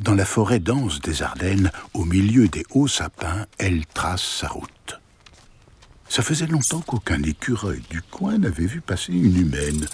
Dans 0.00 0.14
la 0.14 0.26
forêt 0.26 0.58
dense 0.58 1.00
des 1.00 1.22
Ardennes, 1.22 1.72
au 1.94 2.04
milieu 2.04 2.48
des 2.48 2.64
hauts 2.70 2.88
sapins, 2.88 3.46
elle 3.58 3.86
trace 3.86 4.22
sa 4.22 4.48
route. 4.48 5.00
Ça 6.08 6.22
faisait 6.22 6.46
longtemps 6.46 6.82
qu'aucun 6.82 7.22
écureuil 7.22 7.82
du 7.88 8.02
coin 8.02 8.38
n'avait 8.38 8.66
vu 8.66 8.80
passer 8.80 9.12
une 9.12 9.40
humaine. 9.40 9.86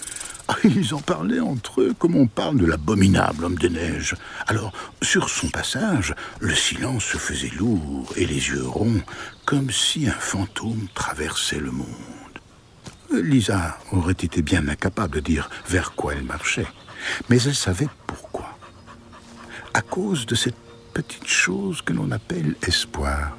Ah, 0.49 0.57
ils 0.65 0.93
en 0.93 0.99
parlaient 0.99 1.39
entre 1.39 1.81
eux 1.81 1.95
comme 1.97 2.15
on 2.15 2.27
parle 2.27 2.57
de 2.57 2.65
l'abominable 2.65 3.45
homme 3.45 3.57
des 3.57 3.69
neiges. 3.69 4.15
Alors, 4.47 4.73
sur 5.01 5.29
son 5.29 5.47
passage, 5.47 6.13
le 6.41 6.53
silence 6.53 7.05
se 7.05 7.17
faisait 7.17 7.51
lourd 7.57 8.11
et 8.17 8.25
les 8.25 8.49
yeux 8.49 8.67
ronds, 8.67 9.01
comme 9.45 9.71
si 9.71 10.07
un 10.07 10.11
fantôme 10.11 10.87
traversait 10.93 11.59
le 11.59 11.71
monde. 11.71 11.87
Lisa 13.13 13.77
aurait 13.91 14.11
été 14.11 14.41
bien 14.41 14.67
incapable 14.67 15.15
de 15.15 15.19
dire 15.21 15.49
vers 15.67 15.93
quoi 15.93 16.13
elle 16.13 16.23
marchait, 16.23 16.67
mais 17.29 17.41
elle 17.41 17.55
savait 17.55 17.87
pourquoi. 18.05 18.32
À 19.75 19.81
cause 19.81 20.27
de 20.27 20.35
cette 20.35 20.55
petite 20.93 21.25
chose 21.25 21.81
que 21.81 21.93
l'on 21.93 22.11
appelle 22.11 22.55
espoir. 22.67 23.35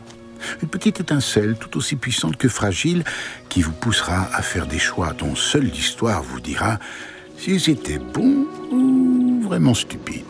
Une 0.62 0.68
petite 0.68 0.98
étincelle 0.98 1.56
tout 1.56 1.76
aussi 1.76 1.94
puissante 1.94 2.36
que 2.36 2.48
fragile 2.48 3.04
qui 3.48 3.62
vous 3.62 3.70
poussera 3.70 4.28
à 4.32 4.42
faire 4.42 4.66
des 4.66 4.80
choix 4.80 5.12
dont 5.12 5.36
seule 5.36 5.62
l'histoire 5.62 6.24
vous 6.24 6.40
dira 6.40 6.80
s'ils 7.38 7.70
étaient 7.70 7.98
bons 7.98 8.46
ou 8.72 9.42
vraiment 9.44 9.74
stupides. 9.74 10.24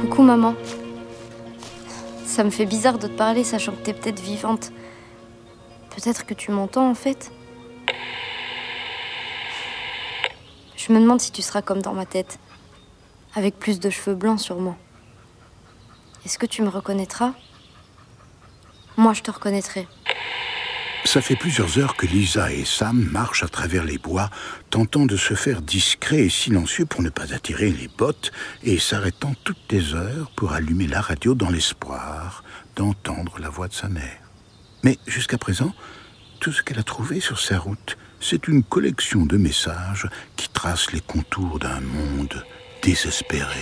Coucou 0.00 0.22
maman. 0.22 0.54
Ça 2.24 2.42
me 2.42 2.50
fait 2.50 2.64
bizarre 2.64 2.98
de 2.98 3.06
te 3.06 3.16
parler 3.16 3.44
sachant 3.44 3.72
que 3.72 3.82
t'es 3.82 3.92
peut-être 3.92 4.20
vivante. 4.20 4.72
Peut-être 5.96 6.26
que 6.26 6.34
tu 6.34 6.50
m'entends 6.50 6.88
en 6.88 6.94
fait. 6.94 7.32
Je 10.76 10.92
me 10.92 11.00
demande 11.00 11.20
si 11.20 11.32
tu 11.32 11.42
seras 11.42 11.62
comme 11.62 11.80
dans 11.80 11.94
ma 11.94 12.04
tête. 12.04 12.38
Avec 13.34 13.58
plus 13.58 13.80
de 13.80 13.90
cheveux 13.90 14.14
blancs 14.14 14.38
sûrement. 14.38 14.76
Est-ce 16.24 16.38
que 16.38 16.46
tu 16.46 16.62
me 16.62 16.68
reconnaîtras? 16.68 17.32
Moi 18.98 19.14
je 19.14 19.22
te 19.22 19.30
reconnaîtrai. 19.30 19.88
Ça 21.04 21.22
fait 21.22 21.36
plusieurs 21.36 21.78
heures 21.78 21.96
que 21.96 22.06
Lisa 22.06 22.52
et 22.52 22.64
Sam 22.64 23.08
marchent 23.10 23.44
à 23.44 23.48
travers 23.48 23.84
les 23.84 23.96
bois, 23.96 24.28
tentant 24.70 25.06
de 25.06 25.16
se 25.16 25.34
faire 25.34 25.62
discrets 25.62 26.24
et 26.24 26.28
silencieux 26.28 26.84
pour 26.84 27.00
ne 27.00 27.10
pas 27.10 27.32
attirer 27.32 27.70
les 27.70 27.88
bottes, 27.88 28.32
et 28.64 28.78
s'arrêtant 28.78 29.32
toutes 29.44 29.70
les 29.70 29.94
heures 29.94 30.30
pour 30.36 30.52
allumer 30.52 30.88
la 30.88 31.00
radio 31.00 31.34
dans 31.34 31.50
l'espoir 31.50 32.42
d'entendre 32.74 33.38
la 33.38 33.48
voix 33.48 33.68
de 33.68 33.74
sa 33.74 33.88
mère. 33.88 34.25
Mais 34.82 34.98
jusqu'à 35.06 35.38
présent, 35.38 35.72
tout 36.40 36.52
ce 36.52 36.62
qu'elle 36.62 36.78
a 36.78 36.82
trouvé 36.82 37.20
sur 37.20 37.40
sa 37.40 37.58
route, 37.58 37.96
c'est 38.20 38.48
une 38.48 38.62
collection 38.62 39.26
de 39.26 39.36
messages 39.36 40.08
qui 40.36 40.48
tracent 40.48 40.92
les 40.92 41.00
contours 41.00 41.58
d'un 41.58 41.80
monde 41.80 42.44
désespéré. 42.82 43.60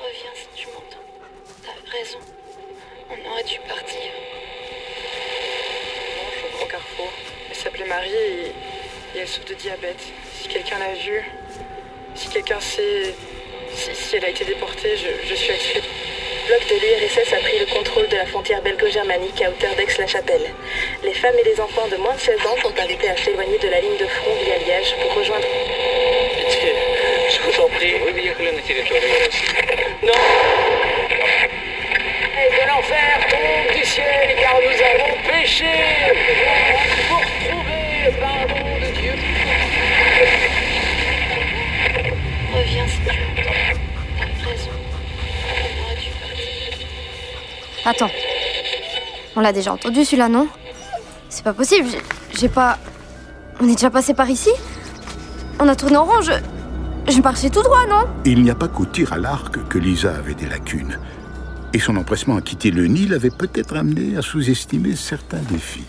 Reviens 0.00 0.34
si 0.34 0.46
tu 0.54 0.66
m'entends. 0.68 1.04
T'as 1.62 1.98
raison. 1.98 2.18
On 3.10 3.30
aurait 3.30 3.44
dû 3.44 3.58
partir. 3.68 4.10
Non, 6.16 6.30
je 6.32 6.56
suis 6.56 6.64
au 6.64 6.68
carrefour. 6.68 7.12
Elle 7.50 7.56
s'appelait 7.56 7.88
Marie 7.88 8.10
et, 8.10 8.46
et 9.14 9.20
elle 9.20 9.28
souffre 9.28 9.48
de 9.48 9.54
diabète. 9.54 10.00
Si 10.40 10.48
quelqu'un 10.48 10.78
l'a 10.78 10.94
vue, 10.94 11.24
si 12.14 12.28
quelqu'un 12.28 12.60
sait 12.60 13.14
si, 13.74 13.94
si 13.94 14.16
elle 14.16 14.24
a 14.24 14.30
été 14.30 14.44
déportée, 14.44 14.96
je, 14.96 15.28
je 15.28 15.34
suis 15.34 15.50
exclue. 15.52 15.82
Le 16.48 16.54
bloc 16.54 16.68
de 16.68 16.76
l'URSS 16.76 17.32
a 17.34 17.36
pris 17.40 17.58
le 17.58 17.66
contrôle 17.66 18.08
de 18.08 18.16
la 18.16 18.24
frontière 18.24 18.62
belgo-germanique 18.62 19.42
à 19.42 19.50
hauteur 19.50 19.74
d'Aix-la-Chapelle. 19.74 20.54
Les 21.04 21.12
femmes 21.12 21.34
et 21.38 21.44
les 21.44 21.60
enfants 21.60 21.86
de 21.88 21.96
moins 21.96 22.14
de 22.14 22.20
16 22.20 22.40
ans 22.46 22.56
sont 22.62 22.72
invités 22.80 23.10
à 23.10 23.16
s'éloigner 23.18 23.58
de 23.58 23.68
la 23.68 23.80
ligne 23.80 23.98
de 23.98 24.06
front 24.06 24.30
via 24.44 24.56
Liège 24.56 24.94
pour 25.02 25.14
rejoindre. 25.14 25.44
Je 27.30 27.40
vous 27.42 27.60
en 27.60 27.68
prie. 27.68 27.92
Non 30.02 30.12
Et 32.40 32.50
de 32.62 32.66
l'enfer 32.66 33.26
tombe 33.28 33.76
du 33.76 33.84
ciel 33.84 34.36
car 34.40 34.58
nous 34.58 34.82
avons 34.82 35.16
péché 35.30 35.66
Attends. 47.88 48.10
On 49.34 49.40
l'a 49.40 49.50
déjà 49.50 49.72
entendu 49.72 50.04
celui-là, 50.04 50.28
non 50.28 50.46
C'est 51.30 51.42
pas 51.42 51.54
possible, 51.54 51.88
j'ai- 52.38 52.50
pas. 52.50 52.76
On 53.62 53.64
est 53.66 53.72
déjà 53.76 53.88
passé 53.88 54.12
par 54.12 54.28
ici 54.28 54.50
On 55.58 55.66
a 55.68 55.74
tourné 55.74 55.96
en 55.96 56.04
rond, 56.04 56.20
je. 56.20 56.32
Je 57.10 57.22
marchais 57.22 57.48
tout 57.48 57.62
droit, 57.62 57.86
non 57.88 58.04
Il 58.26 58.42
n'y 58.42 58.50
a 58.50 58.54
pas 58.54 58.68
qu'au 58.68 58.84
tir 58.84 59.14
à 59.14 59.16
l'arc 59.16 59.56
que 59.70 59.78
Lisa 59.78 60.10
avait 60.14 60.34
des 60.34 60.44
lacunes. 60.44 60.98
Et 61.72 61.78
son 61.78 61.96
empressement 61.96 62.36
à 62.36 62.42
quitter 62.42 62.70
le 62.70 62.84
Nil 62.86 63.14
avait 63.14 63.30
peut-être 63.30 63.74
amené 63.74 64.18
à 64.18 64.22
sous-estimer 64.22 64.94
certains 64.94 65.40
défis. 65.50 65.84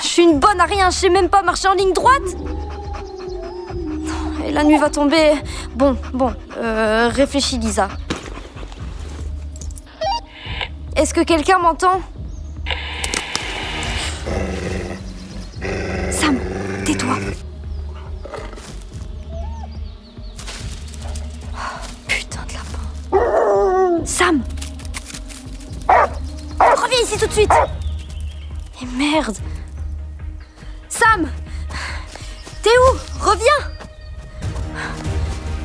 Je 0.00 0.06
suis 0.06 0.22
une 0.22 0.38
bonne 0.38 0.58
à 0.58 0.64
rien, 0.64 0.88
je 0.88 0.96
sais 0.96 1.10
même 1.10 1.28
pas 1.28 1.42
marcher 1.42 1.68
en 1.68 1.74
ligne 1.74 1.92
droite 1.92 2.22
Et 4.46 4.52
la 4.52 4.64
nuit 4.64 4.78
va 4.78 4.88
tomber. 4.88 5.32
Bon, 5.74 5.98
bon, 6.14 6.32
euh, 6.56 7.10
réfléchis, 7.12 7.58
Lisa. 7.58 7.88
Est-ce 10.98 11.14
que 11.14 11.20
quelqu'un 11.20 11.60
m'entend 11.60 12.02
Sam, 16.10 16.40
tais-toi. 16.84 17.14
Putain 22.08 22.40
de 22.48 22.52
lapin. 22.52 24.04
Sam. 24.04 24.42
Reviens 26.58 26.98
ici 27.04 27.16
tout 27.16 27.28
de 27.28 27.32
suite. 27.32 27.52
Et 28.82 28.86
merde. 28.86 29.38
Sam. 30.88 31.30
T'es 32.60 32.70
où? 32.70 33.24
Reviens. 33.24 33.70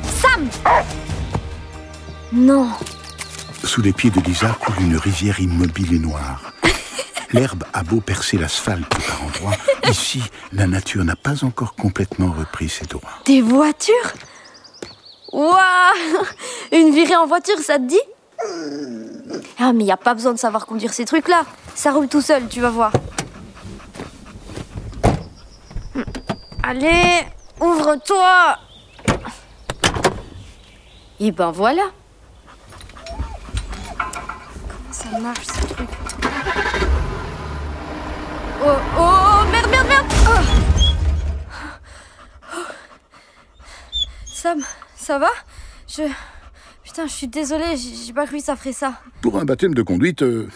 Sam. 0.04 0.48
Non 2.32 2.68
Sous 3.74 3.82
les 3.82 3.92
pieds 3.92 4.10
de 4.10 4.20
Lisa 4.20 4.56
coule 4.64 4.80
une 4.82 4.96
rivière 4.96 5.40
immobile 5.40 5.94
et 5.94 5.98
noire. 5.98 6.52
L'herbe 7.32 7.64
a 7.72 7.82
beau 7.82 8.00
percer 8.00 8.38
l'asphalte 8.38 8.88
par 8.88 9.20
endroits, 9.24 9.56
ici, 9.90 10.22
la 10.52 10.68
nature 10.68 11.02
n'a 11.02 11.16
pas 11.16 11.42
encore 11.42 11.74
complètement 11.74 12.30
repris 12.30 12.68
ses 12.68 12.84
droits. 12.84 13.10
Des 13.24 13.42
voitures? 13.42 14.12
Waouh 15.32 15.56
Une 16.70 16.94
virée 16.94 17.16
en 17.16 17.26
voiture, 17.26 17.58
ça 17.58 17.78
te 17.78 17.82
dit? 17.82 18.00
Ah, 19.58 19.72
mais 19.72 19.82
y 19.82 19.90
a 19.90 19.96
pas 19.96 20.14
besoin 20.14 20.34
de 20.34 20.38
savoir 20.38 20.66
conduire 20.66 20.92
ces 20.92 21.04
trucs-là. 21.04 21.44
Ça 21.74 21.90
roule 21.90 22.06
tout 22.06 22.22
seul, 22.22 22.46
tu 22.48 22.60
vas 22.60 22.70
voir. 22.70 22.92
Allez, 26.62 27.26
ouvre-toi 27.60 28.56
Et 31.18 31.32
ben 31.32 31.50
voilà 31.50 31.82
ça 35.10 35.18
marche, 35.20 35.46
ce 35.46 35.66
truc 35.66 35.88
Oh, 38.66 38.76
oh, 38.98 39.44
merde, 39.50 39.70
merde, 39.70 39.86
merde 39.88 40.06
Oh. 40.26 40.40
Sam, 44.24 44.60
ça 44.96 45.18
va? 45.18 45.28
Je. 45.88 46.02
Putain, 46.82 47.06
je 47.06 47.12
suis 47.12 47.28
désolée, 47.28 47.76
j'ai 47.76 47.94
j'ai 48.06 48.12
pas 48.12 48.26
cru 48.26 48.38
que 48.38 48.44
ça 48.44 48.56
ferait 48.56 48.72
ça. 48.72 49.00
Pour 49.20 49.38
un 49.38 49.44
baptême 49.44 49.74
de 49.74 49.82
conduite, 49.82 50.22
euh, 50.22 50.48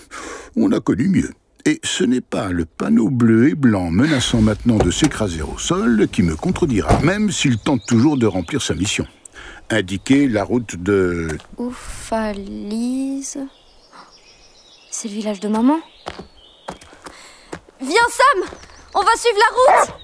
on 0.56 0.72
a 0.72 0.80
connu 0.80 1.08
mieux. 1.08 1.30
Et 1.66 1.80
ce 1.82 2.04
n'est 2.04 2.22
pas 2.22 2.48
le 2.48 2.64
panneau 2.64 3.10
bleu 3.10 3.50
et 3.50 3.54
blanc 3.54 3.90
menaçant 3.90 4.40
maintenant 4.40 4.78
de 4.78 4.90
s'écraser 4.90 5.42
au 5.42 5.58
sol 5.58 6.08
qui 6.10 6.22
me 6.22 6.34
contredira, 6.34 6.98
même 7.02 7.30
s'il 7.30 7.58
tente 7.58 7.84
toujours 7.86 8.16
de 8.16 8.26
remplir 8.26 8.62
sa 8.62 8.74
mission. 8.74 9.06
Indiquer 9.68 10.28
la 10.28 10.44
route 10.44 10.76
de... 10.76 11.28
Oufalise. 11.58 13.38
C'est 15.00 15.06
le 15.06 15.14
village 15.14 15.38
de 15.38 15.46
maman 15.46 15.78
Viens, 17.80 18.08
Sam 18.10 18.50
On 18.96 19.00
va 19.00 19.14
suivre 19.16 19.38
la 19.38 19.84
route 19.84 19.94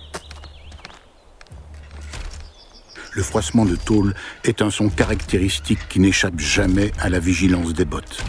Le 3.11 3.23
froissement 3.25 3.64
de 3.64 3.75
tôle 3.75 4.14
est 4.44 4.62
un 4.62 4.70
son 4.70 4.88
caractéristique 4.91 5.88
qui 5.88 5.99
n'échappe 5.99 6.38
jamais 6.38 6.93
à 7.00 7.08
la 7.08 7.19
vigilance 7.19 7.73
des 7.73 7.85
bottes. 7.85 8.23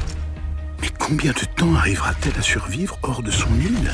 Mais 0.82 0.90
combien 0.98 1.34
de 1.34 1.46
temps 1.56 1.76
arrivera-t-elle 1.76 2.40
à 2.40 2.42
survivre 2.42 2.98
hors 3.04 3.22
de 3.22 3.30
son 3.30 3.54
île? 3.60 3.94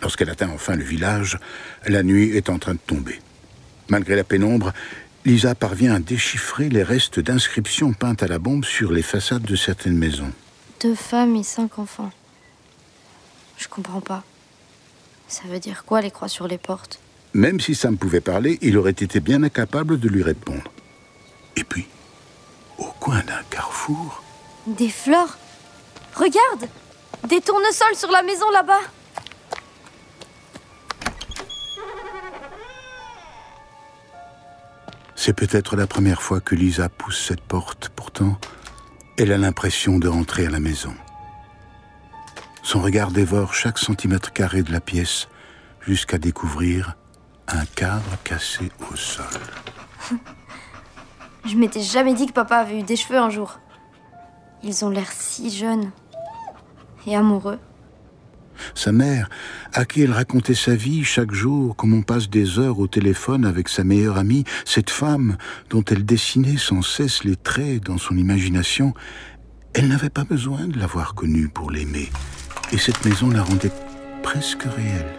Lorsqu'elle 0.00 0.30
atteint 0.30 0.50
enfin 0.54 0.76
le 0.76 0.84
village, 0.84 1.40
la 1.88 2.04
nuit 2.04 2.36
est 2.36 2.48
en 2.48 2.60
train 2.60 2.74
de 2.74 2.78
tomber. 2.78 3.18
Malgré 3.88 4.14
la 4.14 4.22
pénombre, 4.22 4.72
Lisa 5.24 5.54
parvient 5.54 5.94
à 5.94 5.98
déchiffrer 6.00 6.68
les 6.68 6.82
restes 6.82 7.18
d'inscriptions 7.18 7.94
peintes 7.94 8.22
à 8.22 8.26
la 8.26 8.38
bombe 8.38 8.64
sur 8.64 8.92
les 8.92 9.02
façades 9.02 9.42
de 9.42 9.56
certaines 9.56 9.96
maisons. 9.96 10.30
Deux 10.80 10.94
femmes 10.94 11.36
et 11.36 11.42
cinq 11.42 11.78
enfants. 11.78 12.10
Je 13.56 13.68
comprends 13.68 14.02
pas. 14.02 14.22
Ça 15.28 15.44
veut 15.48 15.60
dire 15.60 15.84
quoi 15.86 16.02
les 16.02 16.10
croix 16.10 16.28
sur 16.28 16.46
les 16.46 16.58
portes? 16.58 17.00
Même 17.32 17.58
si 17.58 17.74
Sam 17.74 17.96
pouvait 17.96 18.20
parler, 18.20 18.58
il 18.60 18.76
aurait 18.76 18.90
été 18.90 19.18
bien 19.20 19.42
incapable 19.42 19.98
de 19.98 20.08
lui 20.08 20.22
répondre. 20.22 20.70
Et 21.56 21.64
puis, 21.64 21.86
au 22.78 22.92
coin 23.00 23.20
d'un 23.22 23.42
carrefour, 23.48 24.22
Des 24.66 24.90
fleurs? 24.90 25.38
Regarde 26.14 26.68
Des 27.28 27.40
tournesols 27.40 27.96
sur 27.96 28.10
la 28.10 28.22
maison 28.22 28.50
là-bas 28.50 28.80
c'est 35.24 35.32
peut-être 35.32 35.74
la 35.74 35.86
première 35.86 36.20
fois 36.20 36.42
que 36.42 36.54
Lisa 36.54 36.90
pousse 36.90 37.18
cette 37.28 37.40
porte. 37.40 37.88
Pourtant, 37.96 38.36
elle 39.16 39.32
a 39.32 39.38
l'impression 39.38 39.98
de 39.98 40.06
rentrer 40.06 40.44
à 40.44 40.50
la 40.50 40.60
maison. 40.60 40.92
Son 42.62 42.82
regard 42.82 43.10
dévore 43.10 43.54
chaque 43.54 43.78
centimètre 43.78 44.34
carré 44.34 44.62
de 44.62 44.70
la 44.70 44.82
pièce 44.82 45.28
jusqu'à 45.80 46.18
découvrir 46.18 46.94
un 47.48 47.64
cadre 47.64 48.18
cassé 48.22 48.70
au 48.92 48.96
sol. 48.96 49.24
Je 51.46 51.56
m'étais 51.56 51.80
jamais 51.80 52.12
dit 52.12 52.26
que 52.26 52.32
papa 52.32 52.58
avait 52.58 52.80
eu 52.80 52.82
des 52.82 52.96
cheveux 52.96 53.18
un 53.18 53.30
jour. 53.30 53.60
Ils 54.62 54.84
ont 54.84 54.90
l'air 54.90 55.10
si 55.10 55.48
jeunes 55.48 55.90
et 57.06 57.16
amoureux. 57.16 57.58
Sa 58.74 58.92
mère, 58.92 59.28
à 59.72 59.84
qui 59.84 60.02
elle 60.02 60.12
racontait 60.12 60.54
sa 60.54 60.74
vie 60.74 61.04
chaque 61.04 61.32
jour, 61.32 61.76
comme 61.76 61.94
on 61.94 62.02
passe 62.02 62.28
des 62.28 62.58
heures 62.58 62.78
au 62.78 62.86
téléphone 62.86 63.44
avec 63.44 63.68
sa 63.68 63.84
meilleure 63.84 64.16
amie, 64.16 64.44
cette 64.64 64.90
femme 64.90 65.36
dont 65.70 65.84
elle 65.84 66.04
dessinait 66.04 66.56
sans 66.56 66.82
cesse 66.82 67.24
les 67.24 67.36
traits 67.36 67.84
dans 67.84 67.98
son 67.98 68.16
imagination, 68.16 68.94
elle 69.74 69.88
n'avait 69.88 70.10
pas 70.10 70.24
besoin 70.24 70.66
de 70.66 70.78
l'avoir 70.78 71.14
connue 71.14 71.48
pour 71.48 71.70
l'aimer. 71.70 72.10
Et 72.72 72.78
cette 72.78 73.04
maison 73.04 73.30
la 73.30 73.42
rendait 73.42 73.72
presque 74.22 74.62
réelle. 74.62 75.12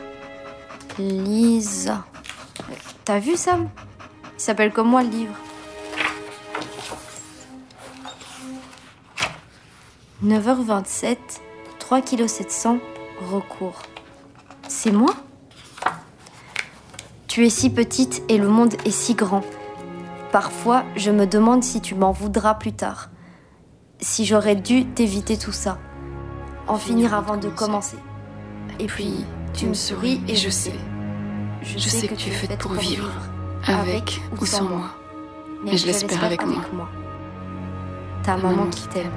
Lisa. 0.97 2.05
T'as 3.03 3.19
vu 3.19 3.35
Sam 3.35 3.69
Il 4.37 4.41
s'appelle 4.41 4.71
comme 4.71 4.89
moi 4.89 5.03
le 5.03 5.09
livre. 5.09 5.35
9h27, 10.23 11.17
3 11.79 12.01
kg 12.01 12.27
700, 12.27 12.79
recours. 13.19 13.81
C'est 14.67 14.91
moi? 14.91 15.13
Tu 17.27 17.45
es 17.45 17.49
si 17.49 17.69
petite 17.69 18.23
et 18.29 18.37
le 18.37 18.47
monde 18.47 18.73
est 18.85 18.91
si 18.91 19.13
grand. 19.13 19.43
Parfois, 20.31 20.83
je 20.95 21.11
me 21.11 21.25
demande 21.25 21.63
si 21.63 21.81
tu 21.81 21.95
m'en 21.95 22.11
voudras 22.11 22.55
plus 22.55 22.73
tard. 22.73 23.09
Si 23.99 24.25
j'aurais 24.25 24.55
dû 24.55 24.85
t'éviter 24.85 25.37
tout 25.37 25.51
ça. 25.51 25.77
En 26.67 26.77
finir 26.77 27.13
avant 27.13 27.37
de 27.37 27.49
commencer. 27.49 27.97
Et 28.79 28.87
puis, 28.87 29.25
tu 29.53 29.67
me 29.67 29.73
souris 29.73 30.21
et 30.27 30.35
je 30.35 30.49
sais. 30.49 30.73
Je 31.61 31.79
sais 31.79 32.07
que 32.07 32.15
tu 32.15 32.29
es 32.29 32.31
faite 32.31 32.59
pour 32.59 32.73
vivre, 32.73 33.09
avec 33.65 34.21
ou 34.39 34.45
sans 34.45 34.65
moi. 34.65 34.89
Mais 35.63 35.77
je 35.77 35.87
l'espère 35.87 36.23
avec 36.23 36.45
moi. 36.45 36.63
Ta 38.23 38.37
maman 38.37 38.67
qui 38.67 38.87
t'aime. 38.87 39.11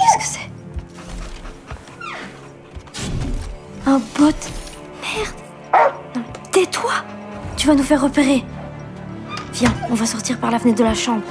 Qu'est-ce 0.00 0.18
que 0.18 0.24
c'est? 0.24 0.50
Un 3.86 3.98
bot? 4.18 4.34
Merde 5.00 5.40
tais-toi 6.50 6.92
Tu 7.56 7.68
vas 7.68 7.74
nous 7.76 7.84
faire 7.84 8.02
repérer. 8.02 8.44
Viens, 9.52 9.72
on 9.88 9.94
va 9.94 10.04
sortir 10.04 10.36
par 10.38 10.50
la 10.50 10.58
fenêtre 10.58 10.78
de 10.78 10.84
la 10.84 10.94
chambre. 10.94 11.22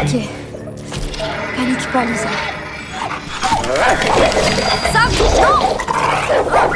Ok. 0.00 0.28
Panique 1.56 1.92
pas, 1.92 2.04
Lisa. 2.04 2.55
Sam, 4.92 5.10
non 5.42 5.76
Oh, 6.38 6.70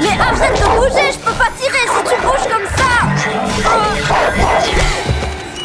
Mais 0.00 0.16
arrête 0.18 0.56
de 0.56 0.66
bouger, 0.76 1.12
je 1.12 1.18
peux 1.18 1.32
pas 1.32 1.50
tirer 1.58 1.84
si 1.84 2.00
tu 2.04 2.16
bouges 2.22 2.48
comme 2.48 2.68
ça. 2.76 2.92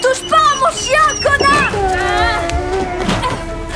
Touche 0.01 0.29
pas 0.29 0.35
à 0.35 0.55
mon 0.59 0.71
chien, 0.75 1.05
connard 1.23 1.71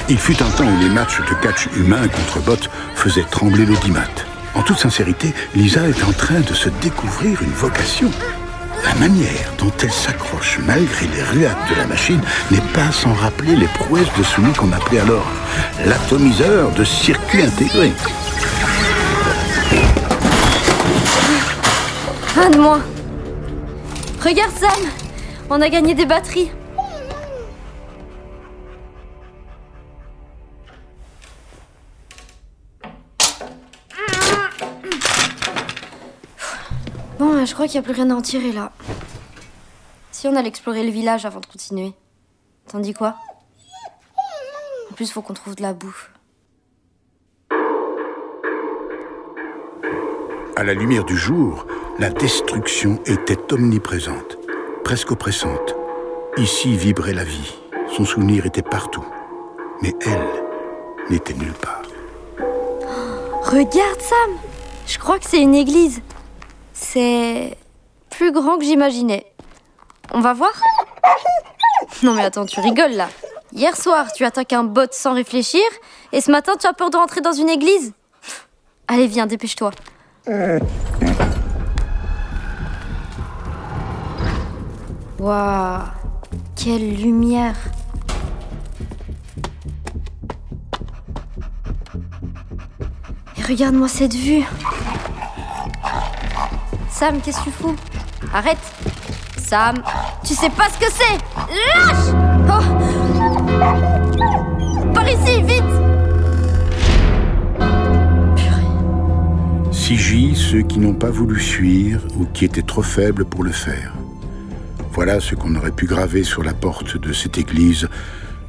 Il 0.09 0.17
fut 0.17 0.41
un 0.43 0.49
temps 0.49 0.65
où 0.65 0.79
les 0.81 0.89
matchs 0.89 1.19
de 1.21 1.33
catch 1.35 1.67
humain 1.77 2.07
contre 2.09 2.39
bots 2.39 2.67
faisaient 2.95 3.23
trembler 3.23 3.65
l'audimat. 3.65 4.01
En 4.53 4.63
toute 4.63 4.79
sincérité, 4.79 5.33
Lisa 5.55 5.87
est 5.87 6.03
en 6.03 6.11
train 6.11 6.41
de 6.41 6.53
se 6.53 6.67
découvrir 6.81 7.41
une 7.41 7.53
vocation. 7.53 8.11
La 8.87 8.95
manière 8.95 9.53
dont 9.57 9.71
elle 9.83 9.91
s'accroche 9.91 10.59
malgré 10.65 11.07
les 11.07 11.21
ruades 11.21 11.57
de 11.69 11.75
la 11.75 11.85
machine 11.87 12.21
n'est 12.49 12.73
pas 12.73 12.89
sans 12.89 13.13
rappeler 13.13 13.53
les 13.57 13.67
prouesses 13.67 14.07
de 14.17 14.23
celui 14.23 14.53
qu'on 14.53 14.71
appelait 14.71 15.01
alors 15.01 15.29
l'atomiseur 15.85 16.71
de 16.71 16.85
circuit 16.85 17.41
intégré. 17.41 17.91
Un 22.37 22.49
de 22.49 22.59
moins. 22.59 22.81
Regarde 24.23 24.57
Sam, 24.57 24.89
on 25.49 25.61
a 25.61 25.67
gagné 25.67 25.93
des 25.93 26.05
batteries. 26.05 26.49
Crois 37.57 37.67
qu'il 37.67 37.81
n'y 37.81 37.85
a 37.87 37.91
plus 37.91 37.99
rien 37.99 38.11
à 38.11 38.13
en 38.13 38.21
tirer 38.21 38.51
là. 38.51 38.71
Si 40.11 40.27
on 40.27 40.35
allait 40.35 40.47
explorer 40.47 40.83
le 40.83 40.91
village 40.91 41.25
avant 41.25 41.39
de 41.39 41.47
continuer. 41.47 41.93
T'en 42.67 42.77
dis 42.77 42.93
quoi? 42.93 43.15
En 44.91 44.93
plus, 44.93 45.11
faut 45.11 45.23
qu'on 45.23 45.33
trouve 45.33 45.55
de 45.55 45.63
la 45.63 45.73
bouffe. 45.73 46.11
À 50.55 50.63
la 50.63 50.75
lumière 50.75 51.03
du 51.03 51.17
jour, 51.17 51.65
la 51.97 52.11
destruction 52.11 52.99
était 53.07 53.51
omniprésente, 53.51 54.37
presque 54.83 55.09
oppressante. 55.09 55.73
Ici 56.37 56.77
vibrait 56.77 57.13
la 57.13 57.23
vie. 57.23 57.55
Son 57.91 58.05
souvenir 58.05 58.45
était 58.45 58.61
partout. 58.61 59.05
Mais 59.81 59.95
elle 60.05 60.43
n'était 61.09 61.33
nulle 61.33 61.53
part. 61.53 61.81
Regarde 63.41 64.01
Sam 64.01 64.37
Je 64.85 64.99
crois 64.99 65.17
que 65.17 65.25
c'est 65.27 65.41
une 65.41 65.55
église. 65.55 66.03
C'est 66.79 67.57
plus 68.11 68.31
grand 68.31 68.57
que 68.57 68.63
j'imaginais. 68.63 69.25
On 70.13 70.21
va 70.21 70.33
voir 70.33 70.51
Non 72.03 72.13
mais 72.13 72.23
attends, 72.23 72.45
tu 72.45 72.59
rigoles 72.59 72.93
là. 72.93 73.09
Hier 73.51 73.75
soir, 73.75 74.11
tu 74.13 74.23
attaques 74.23 74.53
un 74.53 74.63
bot 74.63 74.87
sans 74.91 75.13
réfléchir, 75.13 75.63
et 76.11 76.21
ce 76.21 76.29
matin, 76.31 76.53
tu 76.59 76.67
as 76.67 76.73
peur 76.73 76.89
de 76.89 76.97
rentrer 76.97 77.21
dans 77.21 77.31
une 77.31 77.49
église 77.49 77.93
Allez, 78.87 79.07
viens, 79.07 79.25
dépêche-toi. 79.25 79.71
Waouh 85.19 85.81
Quelle 86.55 86.95
lumière 86.95 87.55
Et 93.37 93.41
regarde-moi 93.43 93.87
cette 93.87 94.13
vue 94.13 94.43
Sam, 96.97 97.21
qu'est-ce 97.21 97.37
que 97.37 97.43
tu 97.43 97.51
fous? 97.51 97.75
Arrête. 98.33 98.57
Sam, 99.37 99.75
tu 100.25 100.33
sais 100.33 100.49
pas 100.49 100.67
ce 100.67 100.79
que 100.79 100.91
c'est. 100.91 101.19
Lâche! 101.53 102.09
Oh! 102.49 102.63
Par 104.95 105.07
ici, 105.07 105.43
vite! 105.43 105.63
Sigil 109.71 110.35
ceux 110.35 110.63
qui 110.63 110.79
n'ont 110.79 110.95
pas 110.95 111.11
voulu 111.11 111.39
fuir 111.39 112.01
ou 112.19 112.25
qui 112.25 112.45
étaient 112.45 112.63
trop 112.63 112.81
faibles 112.81 113.25
pour 113.25 113.43
le 113.43 113.51
faire. 113.51 113.93
Voilà 114.91 115.19
ce 115.19 115.35
qu'on 115.35 115.53
aurait 115.53 115.69
pu 115.69 115.85
graver 115.85 116.23
sur 116.23 116.41
la 116.41 116.55
porte 116.55 116.97
de 116.97 117.13
cette 117.13 117.37
église 117.37 117.87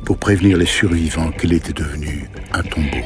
pour 0.06 0.16
prévenir 0.16 0.56
les 0.56 0.64
survivants 0.64 1.32
qu'elle 1.32 1.52
était 1.52 1.74
devenue 1.74 2.30
un 2.54 2.62
tombeau. 2.62 3.04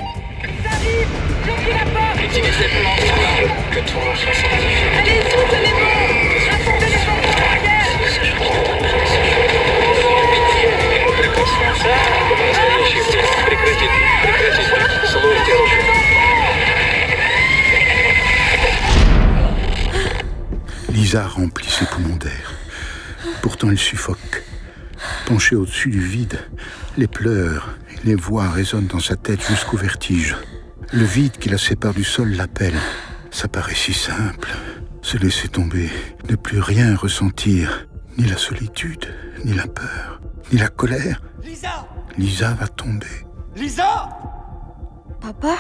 Lisa 20.91 21.27
remplit 21.27 21.71
ses 21.71 21.87
poumons 21.87 22.17
d'air. 22.17 22.55
Pourtant, 23.41 23.71
elle 23.71 23.79
suffoque. 23.79 24.45
Penchée 25.27 25.57
au-dessus 25.57 25.91
du 25.91 26.01
vide, 26.01 26.39
les 26.97 27.07
pleurs, 27.07 27.77
et 27.91 28.07
les 28.07 28.15
voix 28.15 28.49
résonnent 28.49 28.87
dans 28.87 29.01
sa 29.01 29.17
tête 29.17 29.41
jusqu'au 29.47 29.77
vertige. 29.77 30.37
Le 30.95 31.05
vide 31.05 31.39
qui 31.39 31.49
la 31.49 31.57
sépare 31.57 31.95
du 31.95 32.05
sol 32.05 32.33
l'appelle. 32.33 32.79
Ça 33.31 33.49
paraît 33.49 33.75
si 33.75 33.95
simple. 33.95 34.51
Se 35.01 35.17
laisser 35.17 35.49
tomber, 35.49 35.89
ne 36.29 36.37
plus 36.37 36.61
rien 36.61 36.95
ressentir, 36.95 37.87
ni 38.19 38.25
la 38.27 38.37
solitude, 38.37 39.07
ni 39.43 39.55
la 39.55 39.67
peur, 39.67 40.21
ni 40.53 40.59
la 40.59 40.69
colère. 40.69 41.23
Lisa 41.43 41.89
Lisa 42.19 42.53
va 42.53 42.69
tomber. 42.69 43.27
Lisa 43.57 44.11
Papa? 45.21 45.57